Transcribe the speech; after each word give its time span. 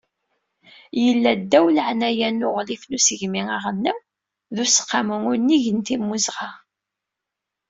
Yella-d, 1.03 1.41
ddaw 1.43 1.65
leɛnaya 1.75 2.29
n 2.31 2.45
Uɣlif 2.47 2.83
n 2.85 2.91
usegmi 2.97 3.41
aɣelnaw 3.55 3.97
d 4.55 4.57
Useqqamu 4.63 5.17
Unnig 5.31 5.65
n 5.71 5.79
Timmuzɣa. 5.87 6.51